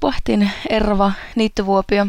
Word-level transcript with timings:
pohtin 0.00 0.50
erva 0.70 1.12
niittyvuopio. 1.36 2.06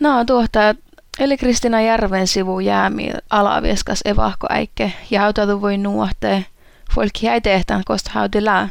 No 0.00 0.24
tuota, 0.24 0.74
eli 1.18 1.36
Kristina 1.36 1.80
Järven 1.80 2.26
sivu 2.26 2.60
jäämi 2.60 3.12
alavieskas 3.30 4.00
evahko 4.04 4.46
äikke 4.50 4.92
ja 5.10 5.20
hautatu 5.20 5.60
voi 5.60 5.78
nuohtee. 5.78 6.46
Folki 6.94 7.28
ei 7.28 7.40
tehtään 7.40 7.82
kosta 7.84 8.10
hautilää. 8.14 8.68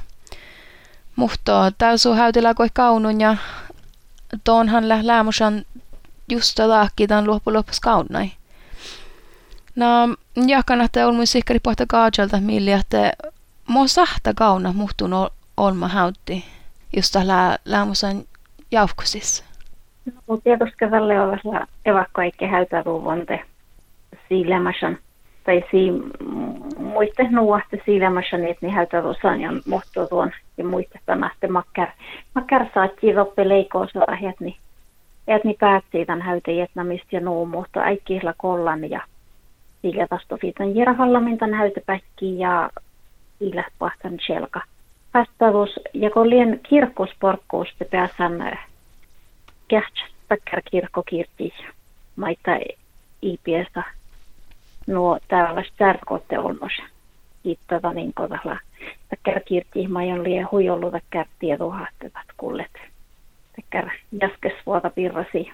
Mutta 1.16 1.72
täysu 1.78 2.14
hautilää 2.14 2.54
koi 2.54 2.68
kaunun 2.74 3.22
ja 3.22 3.38
tuonhan 4.44 4.90
lä 4.90 5.00
lämmusan 5.04 5.66
just 6.30 6.60
laakkitan 6.60 7.28
loppu 7.28 7.54
loppus 7.54 7.80
kaunai. 7.80 8.32
No, 9.76 9.88
te 10.92 11.06
olmu 11.06 11.26
sikkari 11.26 11.60
pohta 11.60 11.86
kaajalta 11.88 12.38
milli, 12.40 12.72
että 12.72 13.14
mo 13.68 13.88
sahta 13.88 14.34
kauna 14.34 14.74
muhtun 14.74 15.12
olma 15.58 15.88
hautti 15.88 16.46
just 16.96 17.14
tällä 17.14 17.58
lämmusan 17.66 18.24
jaukkusissa. 18.72 19.44
No, 20.06 20.14
mutta 20.28 20.44
tietysti 20.44 20.90
tälle 20.90 21.22
on 21.22 21.40
vähän 21.46 21.68
evakkoikke 21.86 22.48
häytäruuvonte 22.48 23.40
siilämäsän 24.30 24.98
tai 25.44 25.64
si 25.72 25.92
muiste 26.78 27.28
nuohte 27.32 27.82
siilämäsän, 27.86 28.48
että 28.48 28.66
niin 28.66 28.76
häytäruusan 28.76 29.42
ja 29.42 29.50
mohto 29.68 30.08
tuon 30.08 30.32
ja 30.58 30.64
muiste 30.64 31.00
tänäste 31.06 31.48
makkar. 31.48 31.88
Makkar 32.36 32.66
saattiin 32.74 33.16
roppe 33.16 33.50
leikoosaahjat, 33.50 34.40
niin 34.40 34.56
et 35.28 35.44
ni 35.44 35.56
päätti 35.60 36.06
tämän 36.06 36.22
häytäjätnamista 36.22 37.08
ja 37.12 37.20
nuu 37.20 37.46
muuta 37.46 37.80
äikkihla 37.80 38.34
kollan 38.38 38.90
ja 38.90 39.02
sillä 39.82 40.08
vastu 40.12 40.38
fiitan 40.42 40.76
järhallamintan 40.76 41.54
häytäpäkki 41.54 42.40
ja 42.40 42.70
sillä 43.40 43.64
pahtan 43.80 44.18
selka. 44.28 44.62
Vastaavus, 45.14 45.80
ja 45.94 46.10
kun 46.10 46.30
lien 46.30 46.60
kirkkosporkkuus 46.70 47.68
pääsän 47.92 48.60
kähtsäkär 49.68 50.62
kirkkokirti 50.72 51.54
maita 52.16 52.52
iipiästä 53.24 53.84
nuo 54.88 55.20
tällaista 55.28 55.74
tärkoitte 55.78 56.40
olmos. 56.40 56.72
Kiittää 57.44 57.94
niin 57.94 58.14
kodalla. 58.14 58.58
Takkär 59.10 59.40
kirti 59.46 59.88
majon 59.88 60.24
lie 60.24 60.42
huijollu 60.42 60.92
takkär 60.92 61.26
tiedohahtavat 61.40 62.28
kullet. 62.38 62.72
Takkär 63.56 63.90
jaskes 64.22 64.54
vuota 64.66 64.90
pirrasi. 64.90 65.52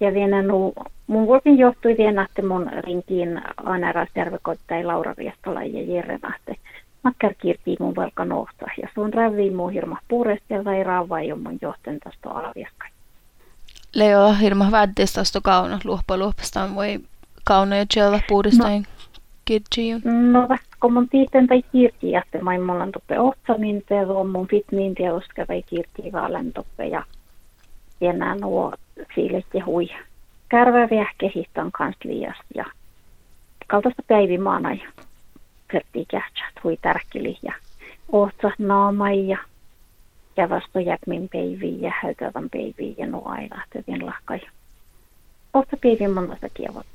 Ja 0.00 0.14
vielä 0.14 0.42
nu, 0.42 0.72
mun 1.06 1.26
vuokin 1.26 1.58
johtui 1.58 1.94
vielä, 1.98 2.22
että 2.22 2.42
mun 2.42 2.70
rinkiin 2.72 3.42
Anera 3.56 4.06
Servekotta 4.14 4.74
ja 4.74 4.86
Laura 4.86 5.14
Riestola 5.18 5.62
ja 5.62 5.82
Jere 5.94 6.18
Nahte 6.22 6.56
makkar 7.02 7.34
kirtii 7.34 7.76
mun 7.80 7.96
velka 7.96 8.24
nohta. 8.24 8.66
Ja 8.82 8.88
sun 8.94 9.14
rävii 9.14 9.50
mun 9.50 9.72
hirma 9.72 9.98
puuresti 10.08 10.54
ja 10.54 10.84
raavaa 10.84 11.36
mun 11.42 11.58
johten 11.62 12.00
tästä 12.00 12.30
alaviakka. 12.30 12.86
Leo 13.94 14.32
hirma 14.32 14.70
väddis 14.70 15.12
tästä 15.12 15.40
kauna 15.42 15.78
luoppa 15.84 16.16
luoppastaan 16.16 16.74
voi 16.74 17.00
kauna 17.44 17.76
ja 17.76 17.86
tjellä 17.94 18.20
puudestaan 18.28 18.82
no. 18.82 18.88
kirtsiin. 19.44 20.02
No 20.32 20.48
kun 20.80 20.92
mun 20.92 21.08
tiitten 21.08 21.46
tai 21.46 21.62
kirti, 21.72 22.14
että 22.14 22.38
mä 22.38 22.58
mulla 22.58 22.82
on 22.82 22.92
toppe 22.92 23.20
ohtsamin, 23.20 23.82
te 23.88 24.06
on 24.06 24.28
mun 24.28 24.48
fitmiin 24.48 24.94
tiedoska 24.94 25.46
tai 25.46 25.62
kirti 25.62 26.12
vaalen 26.12 26.52
toppe 26.52 26.86
ja 26.86 27.04
enää 28.00 28.34
nuo 28.34 28.72
siilet 29.14 29.46
ja 29.54 29.64
hui. 29.64 29.88
Kärväviä 30.48 31.06
kehitän 31.18 31.72
kans 31.72 31.96
liiasta 32.04 32.44
ja 32.54 32.64
kaltaista 33.66 34.02
päivimaana 34.08 34.72
ja 34.72 34.88
kertii 35.72 36.04
kähtsät 36.04 36.64
hui 36.64 36.76
tärkili 36.82 37.38
ja 37.42 37.52
ohtsa 38.12 38.50
naamai 38.58 39.28
ja 39.28 39.38
kävasto 40.34 40.78
jäkmin 40.78 41.28
peiviin 41.28 41.82
ja 41.82 41.92
häytävän 42.02 42.50
peiviin 42.50 42.94
ja 42.98 43.06
nuo 43.06 43.22
aina 43.24 43.62
hyvin 43.74 44.06
lahkai. 44.06 44.40
Ohta 45.54 45.76
peivin 45.76 46.10
monta 46.10 46.36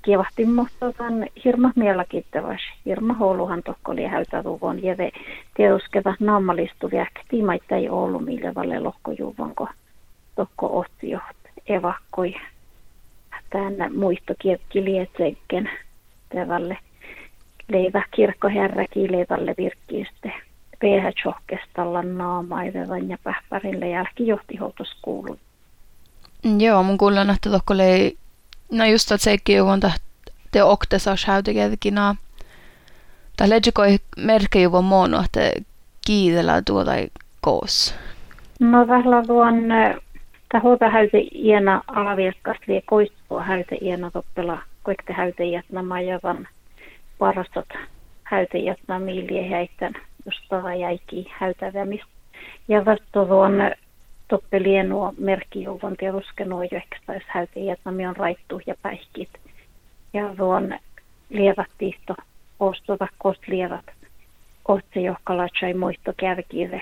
kievahti 0.01 0.45
mutta 0.45 0.93
tämän 0.93 1.27
hirma 1.45 1.71
mielenkiintois. 1.75 2.61
Hirma 2.85 3.13
houluhan 3.13 3.63
tokkoli 3.63 4.03
ja 4.03 4.09
häytävuvon 4.09 4.83
ja 4.83 4.97
ve 4.97 5.11
tieduskeva 5.53 6.16
naamalistu 6.19 6.91
viäkti 6.91 7.41
maita 7.41 7.75
ei 7.75 7.89
ollut 7.89 8.25
mille 8.25 8.55
valle 8.55 8.79
lohkojuvanko 8.79 9.67
tokko 10.35 10.67
ohti 10.67 11.09
jo 11.09 11.19
evakkoi. 11.67 12.35
Tänne 13.50 13.89
muisto 13.89 14.33
kielietsekken 14.69 15.69
tevälle 16.29 16.77
leivä 17.67 18.03
kirkkoherräkin 18.15 19.11
leivälle 19.11 19.53
virkkiiste. 19.57 20.33
Peehä 20.79 21.11
tjohkestalla 21.11 22.01
naamaidevan 22.01 23.09
ja 23.09 23.17
pähpärille 23.23 23.89
jälkijohtiholtos 23.89 24.97
kuului. 25.01 25.37
Joo, 26.59 26.83
mun 26.83 26.97
kuulen, 26.97 27.29
että 27.29 27.49
tokko 27.49 27.77
lei, 27.77 28.17
no 28.71 28.85
just 28.85 29.11
att 29.11 29.21
sekin 29.21 29.63
on 29.63 29.79
te 30.51 30.63
oktesas 30.63 31.25
häytekätkin 31.25 31.95
naa. 31.95 32.15
Tai 33.37 33.49
legikoi 33.49 33.97
merkki 34.17 34.71
von 34.71 34.83
mono, 34.83 35.21
että 35.25 35.39
kiitellä 36.05 36.61
tuota 36.61 36.91
koos. 37.41 37.95
No 38.59 38.87
vähän 38.87 39.27
tuon, 39.27 39.55
tämä 40.49 40.61
huolta 40.61 40.89
häyte 40.89 41.17
iena 41.31 41.81
alavieskas 41.87 42.57
liian 42.67 42.81
koistua 42.85 43.43
häyte 43.43 43.77
iena 43.81 44.11
toppela, 44.11 44.61
koikte 44.83 45.13
häyte 45.13 45.45
jätnä 45.45 45.83
majavan 45.83 46.47
parastot 47.17 47.69
häytäjät 48.23 48.79
milje 48.99 49.49
häittän, 49.49 49.93
jos 50.25 50.35
tava 50.49 50.75
jäikki 50.75 51.31
häytävämistä. 51.39 52.07
Ja 52.67 52.85
vasta 52.85 53.25
tuon 53.25 53.53
toppe 54.27 54.63
lienua 54.63 55.13
merkki 55.17 55.63
jouvon 55.63 55.97
tieduskenua 55.97 56.63
jo 56.63 56.77
ehkä 56.77 56.97
taisi 57.05 57.25
häytäjät 57.27 57.79
nami 57.85 58.07
on 58.07 58.15
raittu 58.15 58.61
ja 58.67 58.75
päihkit. 58.81 59.29
Ja 60.13 60.35
tuon 60.37 60.79
lievät 61.29 61.69
tiihto 61.77 62.15
ostota 62.59 63.07
kost 63.17 63.47
lievät. 63.47 63.85
Otse 64.67 64.99
johkalatsai 64.99 65.73
muisto 65.73 66.13
kärkiire. 66.17 66.81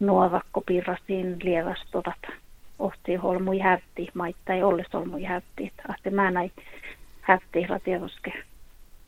Nuovakko 0.00 0.60
pirrasiin 0.60 1.36
lievästodat. 1.42 2.22
Ohti 2.78 3.14
holmui 3.14 3.58
hätti, 3.58 4.08
maittai 4.14 4.56
ei 4.56 4.62
olles 4.62 4.94
olmui 4.94 5.24
hätti. 5.24 5.72
Ahte 5.88 6.10
mä 6.10 6.30
näin 6.30 6.52
hätti 7.20 7.66
tiedoske 7.84 8.32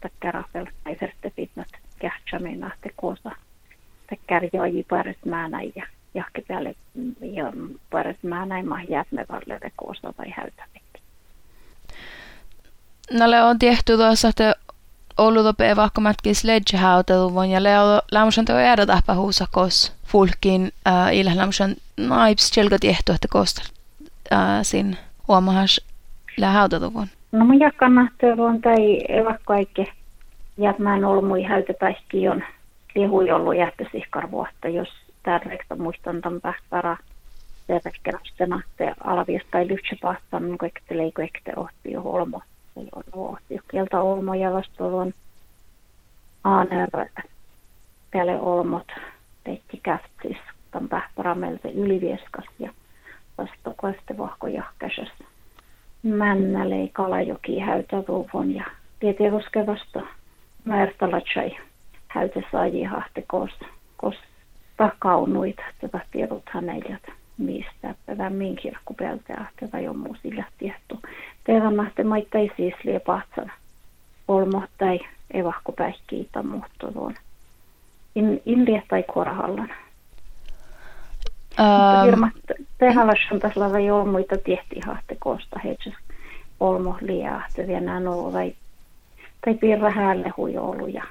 att 0.04 0.12
det 1.36 1.48
att 1.60 1.68
kähtsä 1.98 2.38
minä 2.38 2.70
te 2.80 2.90
koosa 2.96 3.30
tackar 4.10 4.48
jag 4.52 4.74
i 4.74 4.82
paret 4.82 5.24
määnä 5.24 5.62
ja 5.62 5.86
jahke 6.14 6.42
päälle 6.48 6.74
ja 7.20 7.52
paret 7.90 8.22
määnä 8.22 8.56
ei 8.56 8.62
mah 8.62 8.90
jäät 8.90 9.12
me 9.12 9.26
valle 9.28 9.58
te 9.60 9.72
koosa 9.76 10.12
tai 10.12 10.30
häytävikki. 10.36 11.02
No 13.10 13.30
le 13.30 13.42
on 13.42 13.58
tehty 13.58 13.96
tuossa, 13.96 14.28
että 14.28 14.54
ollut 15.18 15.46
opee 15.46 15.76
vaikka 15.76 16.00
mätkin 16.00 16.34
sledgehautelu 16.34 17.42
ja 17.42 17.62
le 17.62 17.80
on 17.80 18.02
lämmösen 18.12 18.44
teo 18.44 18.58
jäädä 18.58 19.14
huusa 19.14 19.46
kos 19.52 19.92
fulkin 20.06 20.72
äh, 20.86 21.16
illä 21.16 21.36
lämmösen 21.36 21.76
naips 21.96 22.50
tjelka 22.50 22.78
tehty, 22.78 23.12
että 23.12 23.28
kosta 23.30 23.62
äh, 24.32 24.38
sin 24.62 24.98
huomahas 25.28 25.80
lähautelu 26.36 26.94
vuonna. 26.94 27.21
No 27.32 27.44
mun 27.44 27.60
jakana 27.60 28.08
on 28.38 28.60
tai 28.60 28.98
evakkoaikke. 29.08 29.86
Ja 30.58 30.74
mä 30.78 30.96
en 30.96 31.04
ollut 31.04 31.28
mui 31.28 31.42
häytäpäihki 31.42 32.28
on 32.28 32.42
lihui 32.94 33.30
ollut 33.30 33.56
jähtösihkar 33.56 34.30
vuotta, 34.30 34.68
jos 34.68 34.88
tärkeä 35.22 35.76
muistan 35.78 36.20
tämän 36.20 36.40
pähpärä. 36.40 36.96
Tervekerastena 37.66 38.60
te 38.76 38.94
alaviesta 39.04 39.58
ei 39.58 39.68
lyhtsä 39.68 39.96
pastan, 40.02 40.58
kun 40.58 40.68
ekte 40.68 40.96
leiko 40.96 41.22
ekte 41.22 41.52
ohti 41.56 41.92
jo 41.92 42.02
holmo. 42.02 42.42
Ei 42.76 42.88
ole 42.96 43.04
ohti 43.12 43.58
kieltä 43.70 44.00
olmo 44.00 44.34
ja 44.34 44.52
vastuun 44.52 45.14
aaner 46.44 46.88
päälle 48.10 48.40
olmot 48.40 48.86
teitti 49.44 49.80
käftis 49.82 50.36
tämän 50.70 50.88
pähpärä 50.88 51.34
meiltä 51.34 51.68
ylivieskas 51.68 52.44
ja 52.58 52.72
vasta 53.38 53.74
koeste 53.76 54.18
vahko 54.18 54.46
jahkäisessä. 54.46 55.21
Männälei 56.02 56.90
Kalajoki 56.92 57.58
häytäruuvon 57.58 58.54
ja 58.54 58.64
Pietiruske 59.00 59.66
vasta 59.66 60.00
Märtalatsai 60.64 61.56
häytäsaaji 62.08 62.84
hahte 62.84 63.24
kos, 63.26 63.50
kos 63.96 64.14
takaunuit 64.76 65.56
tätä 65.80 66.00
tiedot 66.10 66.42
häneltä 66.46 67.12
mistä 67.38 67.94
tätä 68.06 68.30
min 68.30 68.56
kirkkupeltä 68.56 69.44
tätä 69.60 69.80
jo 69.80 69.92
muu 69.94 70.16
sillä 70.22 70.44
tietty. 70.58 70.98
Teidän 71.44 71.76
mahte 71.76 72.04
maita 72.04 72.38
ei 72.38 72.50
siis 72.56 72.74
liepahtsan 72.84 73.52
olmo 74.28 74.62
tai 74.78 75.00
evahkopäihkiitä 75.30 76.42
muuttu 76.42 76.92
tuon. 76.92 77.14
In, 78.14 78.42
in 78.46 78.64
lietai 78.64 79.02
korahallan. 79.02 79.70
Um, 81.60 82.30
Tehallashan 82.82 83.40
tässä 83.40 83.60
lava 83.60 83.78
jo 83.78 84.04
muita 84.04 84.36
tehti 84.38 84.80
hahte 84.86 85.16
koosta 85.20 85.60
heitsäs 85.64 85.94
olmo 86.60 86.96
liahte 87.00 87.66
vielä 87.66 88.00
no 88.00 88.32
vai 88.32 88.54
tai 89.44 89.54
piirra 89.54 89.90
häälle 89.90 90.32
huijoulu 90.36 90.86
ja 90.86 91.04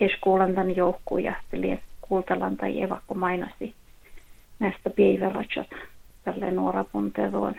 eskuulantan 0.00 0.76
joukkuja 0.76 1.34
liet 1.52 1.80
kultalan 2.00 2.56
tai 2.56 2.82
evakko 2.82 3.14
mainasti 3.14 3.74
näistä 4.58 4.90
piiverratsat 4.90 5.66
tälle 6.24 6.50
nuora 6.50 6.84
punteroon. 6.84 7.54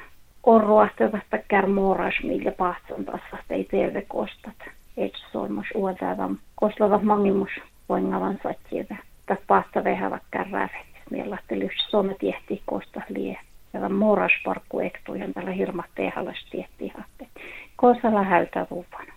Tästä 1.11 1.37
kärmooras, 1.47 2.13
millä 2.23 2.51
pahtsan 2.51 3.05
tässä 3.05 3.37
ei 3.49 3.63
teille 3.63 4.01
kostat. 4.01 4.57
Et 4.97 5.13
solmus 5.31 5.67
uotavan 5.75 6.39
koslava 6.55 6.99
mangimus 7.03 7.51
voingavan 7.89 8.39
satsieta. 8.43 8.95
Tästä 9.25 9.45
pahta 9.47 9.83
vehävä 9.83 10.19
kärräfet. 10.31 10.87
Meillä 11.11 11.37
lyhys 11.51 11.87
Suomi 11.89 12.15
tiehti 12.19 12.61
kosta 12.65 13.01
lie. 13.09 13.37
Ja 13.73 13.89
mooras 13.89 14.31
parkku 14.45 14.79
ektu, 14.79 15.15
ja 15.15 15.27
tällä 15.33 15.51
hirmat 15.51 15.85
tehallas 15.95 16.45
tiehti 16.51 16.91
hatte. 16.97 17.27
Kosalla 17.75 18.23
häytä 18.23 18.67
ruupana. 18.71 19.13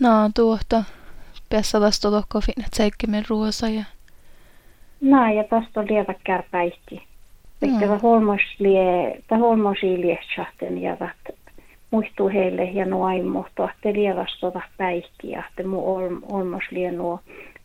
No 0.00 0.30
tuohta. 0.34 0.84
Pessa 1.48 1.80
tästä 1.80 2.10
tohkofin, 2.10 2.54
että 2.58 2.76
seikkimen 2.76 3.24
ruosa 3.28 3.68
ja 3.68 3.84
Näin, 5.00 5.36
ja 5.36 5.44
tästä 5.44 5.80
on 5.80 5.86
lievä 5.88 6.14
kärpäihti. 6.24 7.02
Mm. 7.60 7.80
Tämä 7.80 7.98
holmoslie, 7.98 9.22
tämä 9.28 9.38
holmosiiliehtsahten 9.38 10.82
ja 10.82 10.96
muistuu 11.90 12.28
heille 12.28 12.64
ja 12.64 12.84
nuo 12.84 13.06
aimuhtoa, 13.06 13.70
te 13.80 13.92
lievastota 13.92 14.60
ja 15.22 15.42
te 15.56 15.62
mu 15.62 15.96
olmoslie 16.32 16.92
nuo 16.92 17.20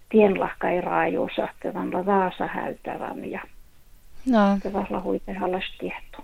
tienlahka 0.10 0.70
ei 0.70 0.82
raajuus, 0.82 1.32
että 1.32 1.74
tämän 1.74 2.06
vaasa 2.06 2.48
häytävän 2.48 3.32
ja 3.32 3.42
no. 4.26 4.58
te 4.64 4.74
vahla 4.74 5.02
huitehallas 5.02 5.64
tieto. 5.80 6.24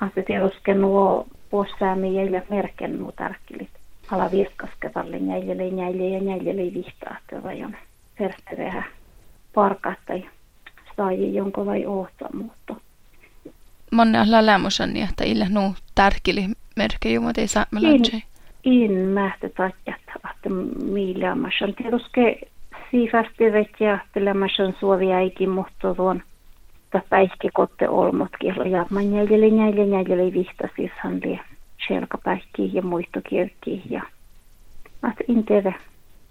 Ahte 0.00 0.22
tiedoske 0.22 0.74
nuo 0.74 1.26
puossäämi 1.50 2.16
jäljä 2.16 2.42
merken 2.50 2.98
nuo 2.98 3.12
tärkkilit. 3.12 3.70
Ala 4.10 4.30
virkaskevalle 4.30 5.18
näille 5.18 5.54
näille 5.54 6.08
ja 6.08 6.20
näille 6.20 6.74
vihtaa, 6.74 7.16
että 7.20 7.42
vajon 7.42 7.76
persterehän 8.18 8.84
parkasta 9.54 10.12
sai 10.96 11.34
jonko 11.34 11.66
vai 11.66 11.86
ohta, 11.86 12.28
mutta 12.32 12.74
Manne 13.92 14.20
on 14.20 14.46
lämmösen 14.46 14.92
niin, 14.92 15.08
että 15.08 15.24
illä 15.24 15.46
nuu 15.48 15.74
tärkili 15.94 16.46
merkki 16.76 17.14
jumat 17.14 17.38
ei 17.38 17.48
saa 17.48 17.66
melanjai. 17.70 18.22
In 18.64 18.92
mähtä 18.92 19.48
tatjat, 19.48 20.00
että 20.16 20.48
millä 20.84 21.32
on 21.32 21.74
tietysti 21.76 22.50
siifästi 22.90 23.52
vetjä, 23.52 23.94
että 23.94 24.20
suovi 24.80 25.12
äikin, 25.12 25.50
mutta 25.50 25.94
tuon 25.94 26.22
päihki 27.10 27.48
kotte 27.52 27.88
olmot 27.88 28.30
kihlo 28.38 28.64
ja 28.64 28.86
mä 28.90 29.02
näille 29.02 29.50
näille 29.50 29.86
näille 29.86 30.32
vihta 30.32 30.68
hän 30.96 31.20
lie 31.24 31.40
selkäpäihki 31.88 32.70
ja 32.72 32.82
muistokirkki 32.82 33.82
ja 33.90 34.02
mä 35.02 35.12
in 35.28 35.44
tiedä. 35.44 35.72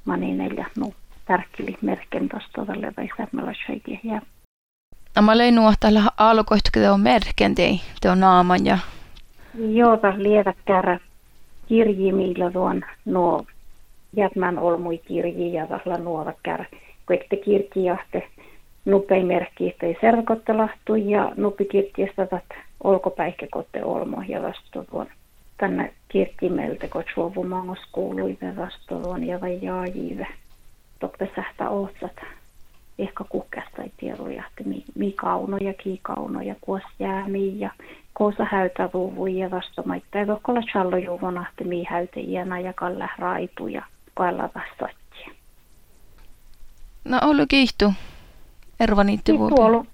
Mä 0.06 0.18
niin 0.18 0.38
neljä 0.38 0.66
nuu 0.78 0.94
tärkeli 1.26 1.78
merken 1.82 2.30
tuosta 2.30 2.68
vai 2.68 3.10
samalla 3.18 3.54
shaikia 3.66 4.00
ja 4.04 4.22
Mä 5.22 5.38
lein 5.38 5.56
nuohtalla 5.56 6.02
alkoit, 6.18 6.62
kun 6.74 6.90
on 6.90 7.00
merken 7.00 7.56
tei, 7.56 7.82
te 8.02 8.10
on 8.10 8.20
naaman 8.20 8.66
ja... 8.66 8.78
Joo, 9.56 9.98
taas 9.98 10.16
lievä 10.18 10.54
kärä 10.66 11.00
kirji, 11.68 12.12
millä 12.12 12.52
tuon 12.52 12.82
nuo 13.06 13.46
jätmän 14.16 14.60
olmui 14.60 14.98
kirji 14.98 15.54
ja 15.54 15.68
tahla 15.68 15.98
nuova 15.98 16.34
kärä. 16.44 16.66
Kun 17.06 17.18
te 17.30 17.36
kirji 17.36 17.86
jahte 18.86 18.90
nupei 18.90 19.24
merkki, 19.24 19.76
ei 19.82 19.98
serkotte 20.02 20.54
lahtu 20.54 20.96
ja 20.96 21.32
nupi 21.38 21.66
kirjistä 21.66 22.26
tat 22.26 22.44
olkopäihkekotte 22.84 23.84
olmo 23.84 24.22
ja 24.28 24.42
vastu 24.42 24.86
tuon 24.92 25.08
tänne 25.58 25.94
kirjimeltä, 26.10 26.88
kun 26.88 27.04
suovumangos 27.14 27.80
kuului 27.92 28.38
vastu 28.58 29.00
tuon 29.02 29.24
ja 29.24 29.42
vai 29.42 29.60
jaajive 29.62 30.28
toppe 31.00 31.30
sähtä 31.36 31.70
otsat 31.70 32.16
ehkä 33.00 33.24
kukkasta 33.30 33.82
ei 33.82 33.92
tiedoja, 33.98 34.44
että 34.48 34.70
mi, 34.70 34.84
mi 34.96 35.12
kaunoja, 35.12 35.74
kiikaunoja, 35.74 36.56
kuos 36.62 36.84
jäämi 37.00 37.60
ja 37.60 37.72
koosa 38.14 38.46
häytä 38.52 38.90
vuvui 38.94 39.40
ja. 39.40 39.50
Ja 40.14 40.26
tokkolla 40.26 40.62
challo 40.62 40.98
juvona, 40.98 41.46
että 41.50 41.64
mi 41.64 41.84
häytä 41.84 42.20
iänä 42.20 42.60
ja 42.60 42.74
kalla 42.74 43.10
raitu 43.18 43.68
ja 43.68 43.82
kailla 44.14 44.50
vastatti. 44.56 45.32
No 47.06 47.20
ollut 47.24 47.50
kiihtu. 47.50 47.94
Erva 48.82 49.04
niitti 49.06 49.38
vuopi. 49.38 49.54
Tuolu, 49.56 49.86